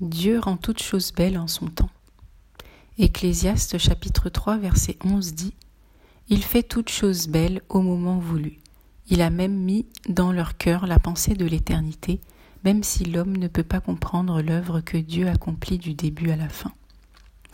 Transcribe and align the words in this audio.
Dieu 0.00 0.38
rend 0.38 0.58
toutes 0.58 0.82
choses 0.82 1.10
belles 1.10 1.38
en 1.38 1.48
son 1.48 1.68
temps. 1.68 1.88
Ecclésiaste 2.98 3.78
chapitre 3.78 4.28
3 4.28 4.58
verset 4.58 4.98
11 5.02 5.32
dit 5.32 5.54
Il 6.28 6.42
fait 6.44 6.62
toutes 6.62 6.90
choses 6.90 7.28
belles 7.28 7.62
au 7.70 7.80
moment 7.80 8.18
voulu. 8.18 8.58
Il 9.08 9.22
a 9.22 9.30
même 9.30 9.56
mis 9.56 9.86
dans 10.06 10.32
leur 10.32 10.58
cœur 10.58 10.86
la 10.86 10.98
pensée 10.98 11.32
de 11.32 11.46
l'éternité, 11.46 12.20
même 12.62 12.82
si 12.82 13.06
l'homme 13.06 13.38
ne 13.38 13.48
peut 13.48 13.62
pas 13.62 13.80
comprendre 13.80 14.42
l'œuvre 14.42 14.82
que 14.82 14.98
Dieu 14.98 15.28
accomplit 15.28 15.78
du 15.78 15.94
début 15.94 16.30
à 16.30 16.36
la 16.36 16.50
fin. 16.50 16.72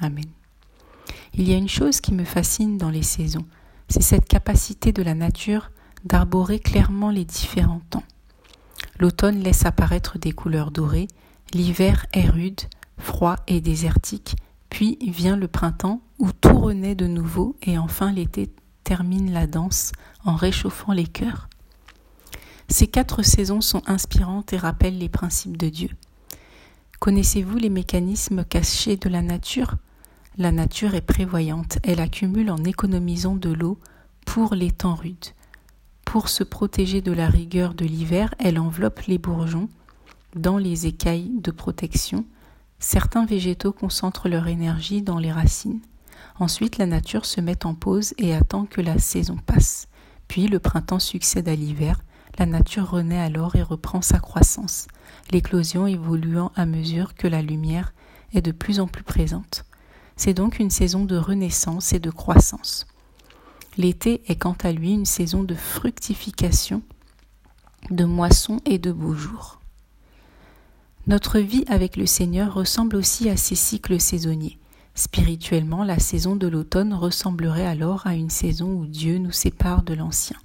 Amen. 0.01 0.25
Il 1.35 1.49
y 1.49 1.55
a 1.55 1.59
une 1.59 1.69
chose 1.69 2.01
qui 2.01 2.13
me 2.13 2.25
fascine 2.25 2.77
dans 2.77 2.91
les 2.91 3.05
saisons, 3.05 3.47
c'est 3.89 4.03
cette 4.03 4.27
capacité 4.27 4.91
de 4.91 5.03
la 5.05 5.15
nature 5.15 5.71
d'arborer 6.05 6.59
clairement 6.59 7.11
les 7.11 7.25
différents 7.25 7.83
temps. 7.91 8.03
L'automne 8.99 9.39
laisse 9.39 9.65
apparaître 9.65 10.19
des 10.19 10.33
couleurs 10.33 10.73
dorées, 10.73 11.07
L'hiver 11.55 12.07
est 12.14 12.29
rude, 12.29 12.62
froid 12.96 13.37
et 13.46 13.61
désertique, 13.61 14.36
puis 14.71 14.96
vient 15.03 15.36
le 15.36 15.49
printemps 15.49 16.00
où 16.18 16.32
tout 16.32 16.58
renaît 16.58 16.94
de 16.94 17.07
nouveau 17.07 17.57
et 17.63 17.77
enfin 17.77 18.11
l'été 18.11 18.50
termine 18.85 19.32
la 19.32 19.46
danse 19.46 19.93
en 20.25 20.35
réchauffant 20.35 20.93
les 20.93 21.07
cœurs. 21.07 21.50
Ces 22.68 22.86
quatre 22.86 23.22
saisons 23.22 23.61
sont 23.61 23.82
inspirantes 23.86 24.54
et 24.54 24.57
rappellent 24.57 24.99
les 24.99 25.11
principes 25.11 25.58
de 25.58 25.68
Dieu. 25.68 25.91
Connaissez-vous 27.00 27.58
les 27.58 27.69
mécanismes 27.69 28.44
cachés 28.44 28.96
de 28.96 29.11
la 29.11 29.21
nature? 29.21 29.75
La 30.39 30.53
nature 30.53 30.94
est 30.94 31.03
prévoyante, 31.03 31.79
elle 31.82 32.00
accumule 32.00 32.50
en 32.50 32.64
économisant 32.64 33.36
de 33.36 33.50
l'eau 33.50 33.78
pour 34.25 34.55
les 34.55 34.70
temps 34.70 34.94
rudes. 34.94 35.34
Pour 36.06 36.30
se 36.30 36.44
protéger 36.44 37.03
de 37.03 37.12
la 37.12 37.28
rigueur 37.28 37.75
de 37.75 37.84
l'hiver, 37.84 38.34
elle 38.39 38.58
enveloppe 38.58 39.00
les 39.00 39.19
bourgeons, 39.19 39.69
dans 40.34 40.56
les 40.56 40.86
écailles 40.86 41.31
de 41.41 41.50
protection, 41.50 42.25
certains 42.78 43.27
végétaux 43.27 43.72
concentrent 43.72 44.28
leur 44.28 44.48
énergie 44.48 45.03
dans 45.03 45.19
les 45.19 45.33
racines. 45.33 45.81
Ensuite, 46.38 46.78
la 46.78 46.86
nature 46.86 47.27
se 47.27 47.41
met 47.41 47.66
en 47.66 47.75
pause 47.75 48.14
et 48.19 48.34
attend 48.34 48.64
que 48.64 48.80
la 48.80 48.98
saison 48.98 49.36
passe. 49.36 49.88
Puis 50.28 50.48
le 50.48 50.58
printemps 50.58 50.98
succède 50.98 51.48
à 51.48 51.55
l'hiver, 51.55 52.00
la 52.38 52.47
nature 52.47 52.91
renaît 52.91 53.20
alors 53.20 53.56
et 53.56 53.62
reprend 53.62 54.00
sa 54.00 54.19
croissance, 54.19 54.86
l'éclosion 55.30 55.86
évoluant 55.86 56.50
à 56.56 56.64
mesure 56.64 57.14
que 57.14 57.28
la 57.28 57.42
lumière 57.42 57.92
est 58.33 58.41
de 58.41 58.53
plus 58.53 58.80
en 58.80 58.86
plus 58.86 59.05
présente. 59.05 59.66
C'est 60.16 60.34
donc 60.34 60.58
une 60.58 60.70
saison 60.70 61.05
de 61.05 61.16
renaissance 61.16 61.92
et 61.92 61.98
de 61.98 62.10
croissance. 62.10 62.86
L'été 63.77 64.22
est 64.27 64.36
quant 64.36 64.56
à 64.62 64.72
lui 64.72 64.92
une 64.92 65.05
saison 65.05 65.44
de 65.44 65.55
fructification, 65.55 66.83
de 67.91 68.05
moisson 68.05 68.60
et 68.64 68.78
de 68.78 68.92
beaux 68.92 69.14
jours. 69.14 69.61
Notre 71.08 71.41
vie 71.41 71.64
avec 71.67 71.97
le 71.97 72.06
Seigneur 72.06 72.55
ressemble 72.55 72.95
aussi 72.95 73.28
à 73.28 73.36
ces 73.36 73.56
cycles 73.56 73.98
saisonniers. 73.98 74.58
Spirituellement, 74.95 75.83
la 75.83 75.98
saison 75.98 76.36
de 76.36 76.47
l'automne 76.47 76.94
ressemblerait 76.94 77.67
alors 77.67 78.06
à 78.06 78.14
une 78.14 78.31
saison 78.31 78.69
où 78.72 78.86
Dieu 78.86 79.19
nous 79.19 79.33
sépare 79.33 79.83
de 79.83 79.94
l'ancien. 79.94 80.36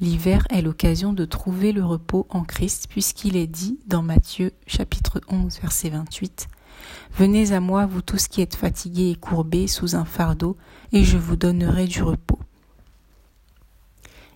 L'hiver 0.00 0.46
est 0.48 0.62
l'occasion 0.62 1.12
de 1.12 1.26
trouver 1.26 1.72
le 1.72 1.84
repos 1.84 2.26
en 2.30 2.44
Christ 2.44 2.86
puisqu'il 2.88 3.36
est 3.36 3.46
dit 3.46 3.78
dans 3.86 4.02
Matthieu 4.02 4.52
chapitre 4.66 5.20
11 5.28 5.60
verset 5.60 5.90
28 5.90 6.48
Venez 7.18 7.52
à 7.52 7.60
moi 7.60 7.84
vous 7.84 8.00
tous 8.00 8.26
qui 8.26 8.40
êtes 8.40 8.56
fatigués 8.56 9.10
et 9.10 9.16
courbés 9.16 9.66
sous 9.66 9.96
un 9.96 10.06
fardeau 10.06 10.56
et 10.92 11.04
je 11.04 11.18
vous 11.18 11.36
donnerai 11.36 11.86
du 11.86 12.02
repos. 12.02 12.39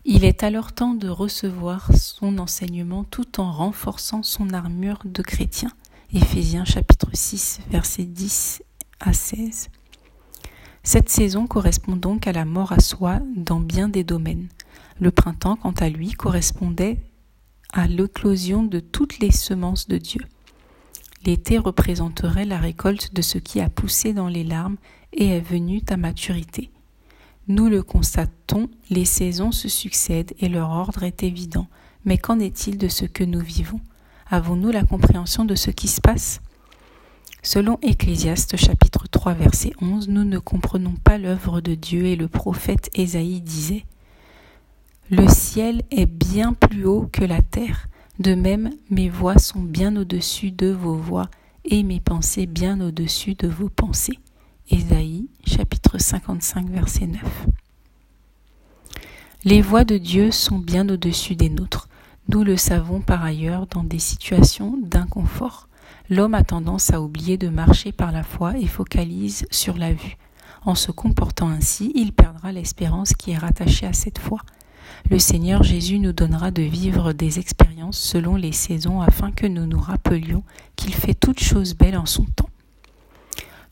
Il 0.06 0.26
est 0.26 0.42
alors 0.42 0.74
temps 0.74 0.92
de 0.92 1.08
recevoir 1.08 1.90
son 1.96 2.36
enseignement 2.36 3.04
tout 3.04 3.40
en 3.40 3.50
renforçant 3.50 4.22
son 4.22 4.50
armure 4.50 4.98
de 5.06 5.22
chrétien. 5.22 5.70
Éphésiens 6.12 6.66
chapitre 6.66 7.08
6 7.14 7.60
versets 7.70 8.04
10 8.04 8.62
à 9.00 9.14
16. 9.14 9.70
Cette 10.82 11.08
saison 11.08 11.46
correspond 11.46 11.96
donc 11.96 12.26
à 12.26 12.32
la 12.32 12.44
mort 12.44 12.72
à 12.72 12.80
soi 12.80 13.20
dans 13.34 13.60
bien 13.60 13.88
des 13.88 14.04
domaines. 14.04 14.48
Le 15.00 15.10
printemps, 15.10 15.56
quant 15.56 15.72
à 15.72 15.88
lui, 15.88 16.10
correspondait 16.12 16.98
à 17.72 17.86
l'éclosion 17.86 18.62
de 18.62 18.80
toutes 18.80 19.20
les 19.20 19.32
semences 19.32 19.88
de 19.88 19.96
Dieu. 19.96 20.20
L'été 21.24 21.56
représenterait 21.56 22.44
la 22.44 22.58
récolte 22.58 23.14
de 23.14 23.22
ce 23.22 23.38
qui 23.38 23.58
a 23.58 23.70
poussé 23.70 24.12
dans 24.12 24.28
les 24.28 24.44
larmes 24.44 24.76
et 25.14 25.28
est 25.28 25.40
venu 25.40 25.80
à 25.88 25.96
maturité. 25.96 26.73
Nous 27.46 27.68
le 27.68 27.82
constatons, 27.82 28.70
les 28.88 29.04
saisons 29.04 29.52
se 29.52 29.68
succèdent 29.68 30.32
et 30.40 30.48
leur 30.48 30.70
ordre 30.70 31.02
est 31.02 31.22
évident. 31.22 31.66
Mais 32.06 32.16
qu'en 32.16 32.38
est-il 32.38 32.78
de 32.78 32.88
ce 32.88 33.04
que 33.04 33.22
nous 33.22 33.40
vivons? 33.40 33.80
Avons-nous 34.30 34.70
la 34.70 34.84
compréhension 34.84 35.44
de 35.44 35.54
ce 35.54 35.70
qui 35.70 35.88
se 35.88 36.00
passe? 36.00 36.40
Selon 37.42 37.78
Ecclésiaste 37.82 38.56
chapitre 38.56 39.06
3 39.10 39.34
verset 39.34 39.72
11, 39.82 40.08
nous 40.08 40.24
ne 40.24 40.38
comprenons 40.38 40.94
pas 40.94 41.18
l'œuvre 41.18 41.60
de 41.60 41.74
Dieu 41.74 42.06
et 42.06 42.16
le 42.16 42.28
prophète 42.28 42.88
Ésaïe 42.94 43.42
disait 43.42 43.84
Le 45.10 45.28
ciel 45.28 45.82
est 45.90 46.06
bien 46.06 46.54
plus 46.54 46.86
haut 46.86 47.10
que 47.12 47.24
la 47.24 47.42
terre, 47.42 47.88
de 48.18 48.34
même 48.34 48.70
mes 48.88 49.10
voix 49.10 49.36
sont 49.36 49.60
bien 49.60 49.94
au-dessus 49.96 50.50
de 50.50 50.68
vos 50.68 50.96
voix 50.96 51.28
et 51.66 51.82
mes 51.82 52.00
pensées 52.00 52.46
bien 52.46 52.80
au-dessus 52.80 53.34
de 53.34 53.48
vos 53.48 53.68
pensées. 53.68 54.18
Ésaïe 54.70 55.13
chapitre 55.56 55.98
55 55.98 56.68
verset 56.68 57.06
9. 57.06 57.20
Les 59.44 59.62
voix 59.62 59.84
de 59.84 59.98
Dieu 59.98 60.32
sont 60.32 60.58
bien 60.58 60.88
au-dessus 60.88 61.36
des 61.36 61.48
nôtres. 61.48 61.88
Nous 62.28 62.42
le 62.42 62.56
savons 62.56 63.00
par 63.00 63.22
ailleurs 63.22 63.68
dans 63.68 63.84
des 63.84 64.00
situations 64.00 64.76
d'inconfort. 64.82 65.68
L'homme 66.10 66.34
a 66.34 66.42
tendance 66.42 66.92
à 66.92 67.00
oublier 67.00 67.36
de 67.36 67.48
marcher 67.48 67.92
par 67.92 68.10
la 68.10 68.24
foi 68.24 68.58
et 68.58 68.66
focalise 68.66 69.46
sur 69.52 69.76
la 69.76 69.92
vue. 69.92 70.16
En 70.64 70.74
se 70.74 70.90
comportant 70.90 71.50
ainsi, 71.50 71.92
il 71.94 72.12
perdra 72.12 72.50
l'espérance 72.50 73.12
qui 73.12 73.30
est 73.30 73.38
rattachée 73.38 73.86
à 73.86 73.92
cette 73.92 74.18
foi. 74.18 74.40
Le 75.08 75.20
Seigneur 75.20 75.62
Jésus 75.62 76.00
nous 76.00 76.12
donnera 76.12 76.50
de 76.50 76.62
vivre 76.62 77.12
des 77.12 77.38
expériences 77.38 78.00
selon 78.00 78.34
les 78.34 78.52
saisons 78.52 79.00
afin 79.00 79.30
que 79.30 79.46
nous 79.46 79.66
nous 79.66 79.80
rappelions 79.80 80.42
qu'il 80.74 80.94
fait 80.94 81.14
toutes 81.14 81.40
choses 81.40 81.74
belles 81.74 81.98
en 81.98 82.06
son 82.06 82.24
temps. 82.24 82.48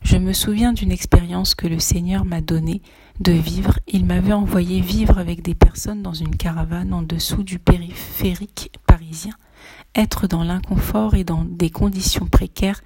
Je 0.03 0.17
me 0.17 0.33
souviens 0.33 0.73
d'une 0.73 0.91
expérience 0.91 1.55
que 1.55 1.65
le 1.65 1.79
Seigneur 1.79 2.25
m'a 2.25 2.41
donnée 2.41 2.81
de 3.19 3.31
vivre. 3.31 3.79
Il 3.87 4.05
m'avait 4.05 4.33
envoyé 4.33 4.81
vivre 4.81 5.17
avec 5.17 5.41
des 5.41 5.55
personnes 5.55 6.01
dans 6.01 6.13
une 6.13 6.35
caravane 6.35 6.93
en 6.93 7.01
dessous 7.01 7.43
du 7.43 7.57
périphérique 7.57 8.71
parisien. 8.85 9.33
Être 9.95 10.27
dans 10.27 10.43
l'inconfort 10.43 11.15
et 11.15 11.23
dans 11.23 11.45
des 11.45 11.69
conditions 11.69 12.27
précaires 12.27 12.81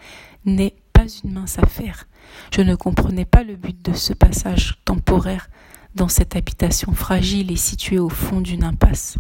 n'est 0.46 0.76
pas 0.94 1.06
une 1.24 1.34
mince 1.34 1.58
affaire. 1.58 2.06
Je 2.54 2.62
ne 2.62 2.76
comprenais 2.76 3.26
pas 3.26 3.44
le 3.44 3.56
but 3.56 3.84
de 3.84 3.94
ce 3.94 4.14
passage 4.14 4.78
temporaire 4.86 5.50
dans 5.96 6.10
cette 6.10 6.36
habitation 6.36 6.94
fragile 6.94 7.52
et 7.52 7.56
située 7.56 8.00
au 8.00 8.10
fond 8.10 8.42
d'une 8.42 8.64
impasse. 8.64 9.18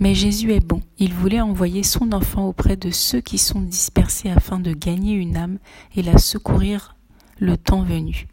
Mais 0.00 0.14
Jésus 0.14 0.52
est 0.52 0.64
bon. 0.64 0.80
Il 0.98 1.12
voulait 1.12 1.40
envoyer 1.40 1.82
son 1.82 2.12
enfant 2.12 2.48
auprès 2.48 2.76
de 2.76 2.90
ceux 2.90 3.20
qui 3.20 3.38
sont 3.38 3.60
dispersés 3.60 4.30
afin 4.30 4.58
de 4.58 4.72
gagner 4.72 5.14
une 5.14 5.36
âme 5.36 5.58
et 5.96 6.02
la 6.02 6.18
secourir 6.18 6.96
le 7.38 7.56
temps 7.56 7.82
venu. 7.82 8.26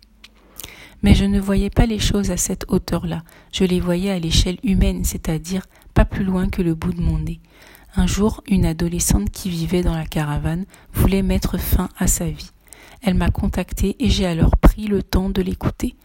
Mais 1.03 1.15
je 1.15 1.25
ne 1.25 1.39
voyais 1.39 1.71
pas 1.71 1.85
les 1.85 1.99
choses 1.99 2.29
à 2.29 2.37
cette 2.37 2.65
hauteur-là, 2.67 3.23
je 3.51 3.63
les 3.63 3.79
voyais 3.79 4.11
à 4.11 4.19
l'échelle 4.19 4.59
humaine, 4.63 5.03
c'est-à-dire 5.03 5.65
pas 5.93 6.05
plus 6.05 6.23
loin 6.23 6.47
que 6.47 6.61
le 6.61 6.75
bout 6.75 6.93
de 6.93 7.01
mon 7.01 7.17
nez. 7.17 7.39
Un 7.95 8.07
jour, 8.07 8.43
une 8.47 8.65
adolescente 8.65 9.31
qui 9.31 9.49
vivait 9.49 9.81
dans 9.81 9.95
la 9.95 10.05
caravane 10.05 10.65
voulait 10.93 11.23
mettre 11.23 11.57
fin 11.57 11.89
à 11.97 12.07
sa 12.07 12.25
vie. 12.29 12.51
Elle 13.01 13.15
m'a 13.15 13.29
contacté 13.29 13.95
et 13.99 14.09
j'ai 14.09 14.25
alors 14.25 14.57
pris 14.57 14.87
le 14.87 15.01
temps 15.01 15.29
de 15.29 15.41
l'écouter. 15.41 15.95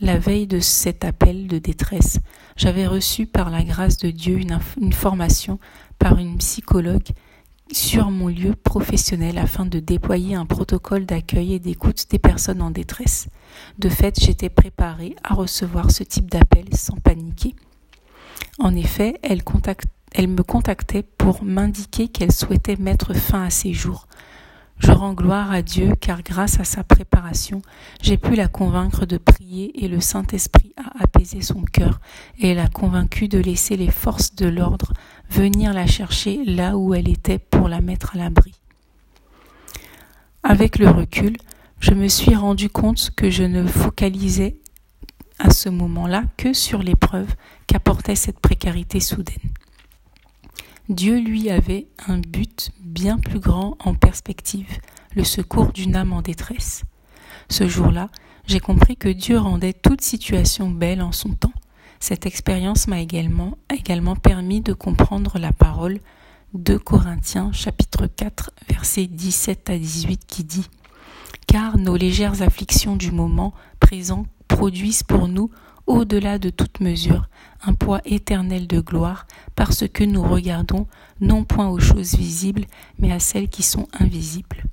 La 0.00 0.18
veille 0.18 0.46
de 0.46 0.60
cet 0.60 1.04
appel 1.04 1.46
de 1.46 1.58
détresse, 1.58 2.18
j'avais 2.56 2.86
reçu 2.86 3.26
par 3.26 3.50
la 3.50 3.62
grâce 3.62 3.98
de 3.98 4.10
Dieu 4.10 4.38
une, 4.38 4.92
formation 4.92 5.58
par 5.98 6.18
une 6.18 6.38
psychologue 6.38 7.08
sur 7.72 8.10
mon 8.10 8.28
lieu 8.28 8.54
professionnel 8.54 9.38
afin 9.38 9.66
de 9.66 9.80
déployer 9.80 10.34
un 10.34 10.46
protocole 10.46 11.06
d'accueil 11.06 11.54
et 11.54 11.58
d'écoute 11.58 12.06
des 12.10 12.18
personnes 12.18 12.62
en 12.62 12.70
détresse. 12.70 13.28
De 13.78 13.88
fait, 13.88 14.20
j'étais 14.20 14.50
préparée 14.50 15.16
à 15.24 15.34
recevoir 15.34 15.90
ce 15.90 16.04
type 16.04 16.30
d'appel 16.30 16.66
sans 16.74 16.96
paniquer. 16.96 17.54
En 18.58 18.74
effet, 18.76 19.18
elle 19.22 19.42
me 20.28 20.42
contactait 20.42 21.02
pour 21.02 21.42
m'indiquer 21.42 22.08
qu'elle 22.08 22.32
souhaitait 22.32 22.76
mettre 22.76 23.14
fin 23.14 23.44
à 23.44 23.50
ses 23.50 23.72
jours. 23.72 24.06
Je 24.78 24.90
rends 24.90 25.12
gloire 25.12 25.52
à 25.52 25.62
Dieu 25.62 25.94
car 26.00 26.22
grâce 26.22 26.58
à 26.58 26.64
sa 26.64 26.82
préparation, 26.82 27.62
j'ai 28.02 28.16
pu 28.16 28.34
la 28.34 28.48
convaincre 28.48 29.06
de 29.06 29.18
prier 29.18 29.84
et 29.84 29.88
le 29.88 30.00
Saint-Esprit 30.00 30.74
a 30.76 31.02
apaisé 31.04 31.40
son 31.42 31.62
cœur 31.62 32.00
et 32.38 32.54
l'a 32.54 32.68
convaincue 32.68 33.28
de 33.28 33.38
laisser 33.38 33.76
les 33.76 33.90
forces 33.90 34.34
de 34.34 34.46
l'ordre 34.46 34.92
venir 35.30 35.72
la 35.72 35.86
chercher 35.86 36.44
là 36.44 36.76
où 36.76 36.94
elle 36.94 37.08
était 37.08 37.38
pour 37.38 37.68
la 37.68 37.80
mettre 37.80 38.16
à 38.16 38.18
l'abri. 38.18 38.52
Avec 40.42 40.78
le 40.78 40.90
recul, 40.90 41.36
je 41.80 41.92
me 41.92 42.08
suis 42.08 42.34
rendu 42.34 42.68
compte 42.68 43.10
que 43.16 43.30
je 43.30 43.44
ne 43.44 43.66
focalisais 43.66 44.56
à 45.38 45.50
ce 45.50 45.68
moment-là 45.68 46.24
que 46.36 46.52
sur 46.52 46.82
l'épreuve 46.82 47.34
qu'apportait 47.66 48.16
cette 48.16 48.40
précarité 48.40 49.00
soudaine. 49.00 49.50
Dieu 50.90 51.18
lui 51.18 51.48
avait 51.48 51.86
un 52.08 52.18
but 52.18 52.70
bien 52.78 53.18
plus 53.18 53.40
grand 53.40 53.74
en 53.80 53.94
perspective, 53.94 54.80
le 55.16 55.24
secours 55.24 55.72
d'une 55.72 55.96
âme 55.96 56.12
en 56.12 56.20
détresse. 56.20 56.82
Ce 57.48 57.66
jour-là, 57.66 58.10
j'ai 58.46 58.60
compris 58.60 58.98
que 58.98 59.08
Dieu 59.08 59.38
rendait 59.38 59.72
toute 59.72 60.02
situation 60.02 60.70
belle 60.70 61.00
en 61.00 61.10
son 61.10 61.30
temps. 61.30 61.54
Cette 62.00 62.26
expérience 62.26 62.86
m'a 62.86 63.00
également, 63.00 63.56
permis 64.16 64.60
de 64.60 64.74
comprendre 64.74 65.38
la 65.38 65.52
parole 65.52 66.00
de 66.52 66.76
Corinthiens 66.76 67.50
chapitre 67.52 68.06
4 68.06 68.50
versets 68.68 69.06
17 69.06 69.70
à 69.70 69.78
18 69.78 70.26
qui 70.26 70.44
dit 70.44 70.68
Car 71.46 71.78
nos 71.78 71.96
légères 71.96 72.42
afflictions 72.42 72.96
du 72.96 73.10
moment 73.10 73.54
présent 73.80 74.26
produisent 74.48 75.02
pour 75.02 75.28
nous, 75.28 75.50
au-delà 75.86 76.38
de 76.38 76.50
toute 76.50 76.80
mesure, 76.80 77.28
un 77.62 77.74
poids 77.74 78.00
éternel 78.04 78.66
de 78.66 78.80
gloire, 78.80 79.26
parce 79.54 79.86
que 79.88 80.04
nous 80.04 80.22
regardons 80.22 80.86
non 81.20 81.44
point 81.44 81.68
aux 81.68 81.80
choses 81.80 82.14
visibles, 82.14 82.64
mais 82.98 83.12
à 83.12 83.18
celles 83.18 83.48
qui 83.48 83.62
sont 83.62 83.88
invisibles. 83.98 84.64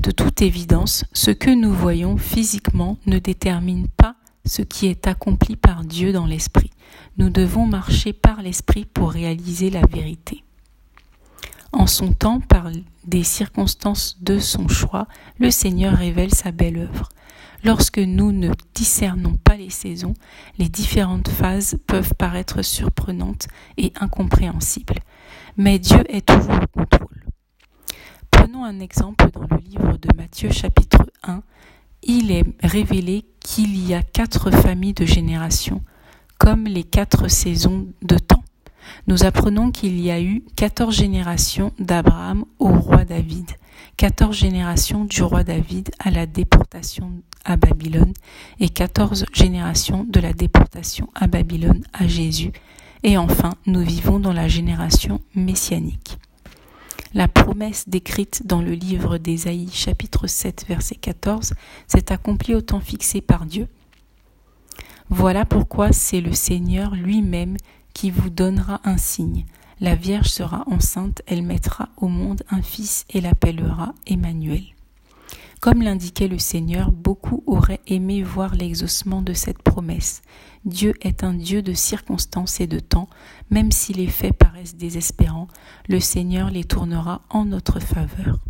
De 0.00 0.10
toute 0.10 0.42
évidence, 0.42 1.04
ce 1.12 1.30
que 1.30 1.50
nous 1.50 1.72
voyons 1.72 2.16
physiquement 2.16 2.98
ne 3.06 3.18
détermine 3.18 3.88
pas 3.88 4.16
ce 4.44 4.62
qui 4.62 4.86
est 4.86 5.06
accompli 5.06 5.56
par 5.56 5.84
Dieu 5.84 6.12
dans 6.12 6.26
l'Esprit. 6.26 6.70
Nous 7.16 7.30
devons 7.30 7.66
marcher 7.66 8.12
par 8.12 8.42
l'Esprit 8.42 8.84
pour 8.84 9.12
réaliser 9.12 9.70
la 9.70 9.86
vérité. 9.86 10.42
En 11.72 11.86
son 11.86 12.12
temps, 12.12 12.40
par 12.40 12.70
des 13.04 13.24
circonstances 13.24 14.18
de 14.20 14.38
son 14.38 14.68
choix, 14.68 15.08
le 15.38 15.50
Seigneur 15.50 15.94
révèle 15.94 16.34
sa 16.34 16.52
belle 16.52 16.78
œuvre. 16.78 17.08
Lorsque 17.64 17.98
nous 17.98 18.30
ne 18.30 18.50
discernons 18.74 19.36
pas 19.42 19.56
les 19.56 19.70
saisons, 19.70 20.12
les 20.58 20.68
différentes 20.68 21.28
phases 21.28 21.78
peuvent 21.86 22.12
paraître 22.14 22.60
surprenantes 22.60 23.48
et 23.78 23.94
incompréhensibles. 23.98 24.98
Mais 25.56 25.78
Dieu 25.78 26.04
est 26.14 26.26
toujours 26.26 26.60
au 26.62 26.78
contrôle. 26.78 27.24
Prenons 28.30 28.64
un 28.64 28.80
exemple 28.80 29.30
dans 29.32 29.46
le 29.50 29.56
livre 29.64 29.96
de 29.96 30.14
Matthieu 30.14 30.50
chapitre 30.50 31.10
1. 31.22 31.42
Il 32.02 32.30
est 32.32 32.44
révélé 32.62 33.24
qu'il 33.40 33.74
y 33.88 33.94
a 33.94 34.02
quatre 34.02 34.50
familles 34.50 34.92
de 34.92 35.06
générations, 35.06 35.82
comme 36.36 36.64
les 36.64 36.84
quatre 36.84 37.28
saisons 37.28 37.86
de 38.02 38.18
temps 38.18 38.43
nous 39.06 39.24
apprenons 39.24 39.70
qu'il 39.70 40.00
y 40.00 40.10
a 40.10 40.20
eu 40.20 40.44
quatorze 40.56 40.96
générations 40.96 41.72
d'Abraham 41.78 42.44
au 42.58 42.68
roi 42.68 43.04
David, 43.04 43.50
quatorze 43.96 44.36
générations 44.36 45.04
du 45.04 45.22
roi 45.22 45.44
David 45.44 45.90
à 45.98 46.10
la 46.10 46.26
déportation 46.26 47.12
à 47.44 47.56
Babylone 47.56 48.12
et 48.60 48.68
quatorze 48.68 49.26
générations 49.32 50.04
de 50.04 50.20
la 50.20 50.32
déportation 50.32 51.08
à 51.14 51.26
Babylone 51.26 51.84
à 51.92 52.06
Jésus. 52.06 52.52
Et 53.02 53.18
enfin, 53.18 53.54
nous 53.66 53.82
vivons 53.82 54.18
dans 54.18 54.32
la 54.32 54.48
génération 54.48 55.20
messianique. 55.34 56.18
La 57.12 57.28
promesse 57.28 57.88
décrite 57.88 58.46
dans 58.46 58.60
le 58.60 58.72
livre 58.72 59.18
d'Ésaïe 59.18 59.70
chapitre 59.72 60.26
7 60.26 60.64
verset 60.68 60.96
14 60.96 61.54
s'est 61.86 62.10
accomplie 62.10 62.54
au 62.54 62.60
temps 62.60 62.80
fixé 62.80 63.20
par 63.20 63.46
Dieu. 63.46 63.68
Voilà 65.10 65.44
pourquoi 65.44 65.92
c'est 65.92 66.20
le 66.20 66.32
Seigneur 66.32 66.94
lui-même 66.94 67.56
qui 67.94 68.10
vous 68.10 68.28
donnera 68.28 68.80
un 68.84 68.98
signe. 68.98 69.46
La 69.80 69.94
Vierge 69.94 70.28
sera 70.28 70.64
enceinte, 70.66 71.22
elle 71.26 71.42
mettra 71.42 71.88
au 71.96 72.08
monde 72.08 72.42
un 72.50 72.62
fils 72.62 73.06
et 73.10 73.20
l'appellera 73.20 73.94
Emmanuel. 74.06 74.64
Comme 75.60 75.80
l'indiquait 75.80 76.28
le 76.28 76.38
Seigneur, 76.38 76.92
beaucoup 76.92 77.42
auraient 77.46 77.80
aimé 77.86 78.22
voir 78.22 78.54
l'exaucement 78.54 79.22
de 79.22 79.32
cette 79.32 79.62
promesse. 79.62 80.20
Dieu 80.66 80.92
est 81.00 81.24
un 81.24 81.32
Dieu 81.32 81.62
de 81.62 81.72
circonstances 81.72 82.60
et 82.60 82.66
de 82.66 82.80
temps, 82.80 83.08
même 83.48 83.72
si 83.72 83.94
les 83.94 84.08
faits 84.08 84.36
paraissent 84.36 84.76
désespérants, 84.76 85.48
le 85.88 86.00
Seigneur 86.00 86.50
les 86.50 86.64
tournera 86.64 87.22
en 87.30 87.46
notre 87.46 87.80
faveur. 87.80 88.43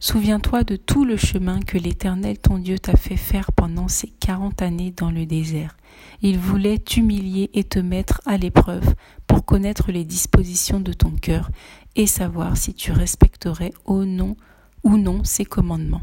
Souviens-toi 0.00 0.62
de 0.62 0.76
tout 0.76 1.04
le 1.04 1.16
chemin 1.16 1.58
que 1.60 1.76
l'Éternel 1.76 2.38
ton 2.38 2.58
Dieu 2.58 2.78
t'a 2.78 2.96
fait 2.96 3.16
faire 3.16 3.50
pendant 3.50 3.88
ces 3.88 4.06
quarante 4.06 4.62
années 4.62 4.94
dans 4.96 5.10
le 5.10 5.26
désert. 5.26 5.76
Il 6.22 6.38
voulait 6.38 6.78
t'humilier 6.78 7.50
et 7.52 7.64
te 7.64 7.80
mettre 7.80 8.20
à 8.24 8.36
l'épreuve 8.36 8.94
pour 9.26 9.44
connaître 9.44 9.90
les 9.90 10.04
dispositions 10.04 10.78
de 10.78 10.92
ton 10.92 11.10
cœur 11.10 11.50
et 11.96 12.06
savoir 12.06 12.56
si 12.56 12.74
tu 12.74 12.92
respecterais 12.92 13.72
au 13.86 14.04
nom 14.04 14.36
ou 14.84 14.98
non 14.98 15.24
ses 15.24 15.44
commandements. 15.44 16.02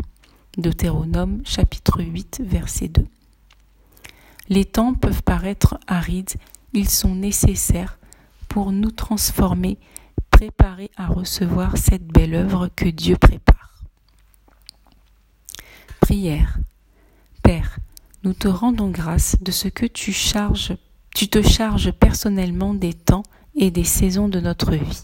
Deutéronome 0.58 1.42
chapitre 1.46 2.02
8 2.04 2.42
verset 2.46 2.90
2. 2.90 3.06
Les 4.50 4.66
temps 4.66 4.94
peuvent 4.94 5.24
paraître 5.24 5.80
arides, 5.88 6.34
ils 6.74 6.90
sont 6.90 7.16
nécessaires 7.16 7.98
pour 8.50 8.74
nous 8.74 8.92
transformer, 8.92 9.78
préparer 10.32 10.92
à 10.98 11.08
recevoir 11.08 11.78
cette 11.78 12.06
belle 12.06 12.36
œuvre 12.36 12.70
que 12.76 12.90
Dieu 12.90 13.16
prépare. 13.16 13.55
Père, 17.42 17.80
nous 18.24 18.34
te 18.34 18.48
rendons 18.48 18.92
grâce 18.92 19.38
de 19.42 19.52
ce 19.52 19.68
que 19.68 19.88
tu 19.88 20.14
charges, 20.14 20.78
tu 21.16 21.28
te 21.30 21.42
charges 21.42 21.92
personnellement 21.92 22.76
des 22.76 22.94
temps 22.94 23.24
et 23.56 23.72
des 23.72 23.84
saisons 23.84 24.28
de 24.28 24.40
notre 24.40 24.74
vie. 24.74 25.04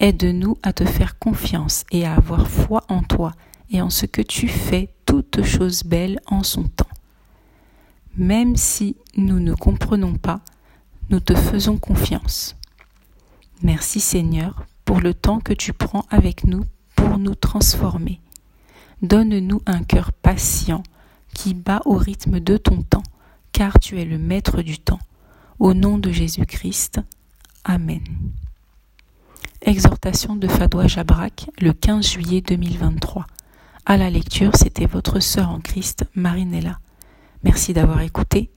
Aide-nous 0.00 0.58
à 0.64 0.72
te 0.72 0.84
faire 0.84 1.20
confiance 1.20 1.84
et 1.92 2.04
à 2.04 2.16
avoir 2.16 2.48
foi 2.48 2.82
en 2.88 3.02
toi 3.02 3.32
et 3.70 3.80
en 3.80 3.90
ce 3.90 4.06
que 4.06 4.22
tu 4.22 4.48
fais 4.48 4.92
toutes 5.06 5.44
choses 5.44 5.84
belles 5.84 6.20
en 6.26 6.42
son 6.42 6.64
temps. 6.64 6.86
Même 8.16 8.56
si 8.56 8.96
nous 9.16 9.38
ne 9.38 9.54
comprenons 9.54 10.14
pas, 10.14 10.40
nous 11.10 11.20
te 11.20 11.34
faisons 11.36 11.76
confiance. 11.76 12.56
Merci 13.62 14.00
Seigneur 14.00 14.66
pour 14.84 15.00
le 15.00 15.14
temps 15.14 15.38
que 15.38 15.52
tu 15.52 15.72
prends 15.72 16.06
avec 16.10 16.42
nous 16.42 16.64
pour 16.96 17.18
nous 17.18 17.36
transformer 17.36 18.20
Donne-nous 19.02 19.62
un 19.66 19.82
cœur 19.84 20.12
patient 20.12 20.82
qui 21.34 21.54
bat 21.54 21.80
au 21.84 21.94
rythme 21.94 22.40
de 22.40 22.56
ton 22.56 22.82
temps, 22.82 23.04
car 23.52 23.78
tu 23.78 24.00
es 24.00 24.04
le 24.04 24.18
maître 24.18 24.62
du 24.62 24.78
temps. 24.78 24.98
Au 25.58 25.74
nom 25.74 25.98
de 25.98 26.10
Jésus-Christ. 26.10 27.00
Amen. 27.64 28.02
Exhortation 29.62 30.36
de 30.36 30.48
Fadoua 30.48 30.86
Jabrak, 30.86 31.50
le 31.60 31.72
15 31.72 32.06
juillet 32.06 32.40
2023. 32.40 33.26
À 33.86 33.96
la 33.96 34.10
lecture, 34.10 34.54
c'était 34.54 34.86
votre 34.86 35.20
sœur 35.20 35.50
en 35.50 35.60
Christ, 35.60 36.04
Marinella. 36.14 36.78
Merci 37.44 37.72
d'avoir 37.72 38.00
écouté 38.00 38.50